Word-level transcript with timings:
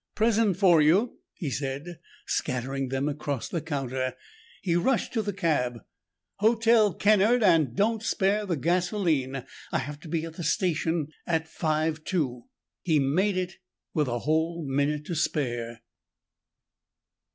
"Present 0.15 0.57
for 0.57 0.81
you," 0.81 1.19
he 1.35 1.51
said, 1.51 1.99
scattering 2.25 2.87
them 2.89 3.07
across 3.07 3.47
the 3.47 3.61
counter. 3.61 4.15
He 4.63 4.75
rushed 4.75 5.13
to 5.13 5.21
the 5.21 5.31
cab. 5.31 5.85
"Hotel 6.37 6.95
Kennard 6.95 7.43
and 7.43 7.75
don't 7.75 8.01
spare 8.01 8.47
the 8.47 8.57
gasoline. 8.57 9.45
I 9.71 9.77
have 9.77 9.99
to 9.99 10.07
be 10.07 10.25
at 10.25 10.37
the 10.37 10.43
station 10.43 11.09
by 11.27 11.37
five 11.45 12.03
two!" 12.03 12.45
He 12.81 12.97
made 12.97 13.37
it 13.37 13.57
with 13.93 14.07
a 14.07 14.17
whole 14.21 14.65
minute 14.67 15.05
to 15.05 15.13
spare. 15.13 15.83